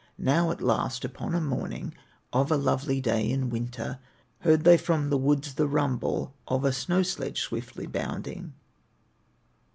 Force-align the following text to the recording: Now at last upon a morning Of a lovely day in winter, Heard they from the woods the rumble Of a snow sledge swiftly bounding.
Now 0.17 0.49
at 0.49 0.63
last 0.63 1.05
upon 1.05 1.35
a 1.35 1.39
morning 1.39 1.93
Of 2.33 2.49
a 2.51 2.57
lovely 2.57 2.99
day 2.99 3.29
in 3.29 3.51
winter, 3.51 3.99
Heard 4.39 4.63
they 4.63 4.75
from 4.75 5.11
the 5.11 5.15
woods 5.17 5.53
the 5.53 5.67
rumble 5.67 6.33
Of 6.47 6.65
a 6.65 6.73
snow 6.73 7.03
sledge 7.03 7.39
swiftly 7.41 7.85
bounding. 7.85 8.53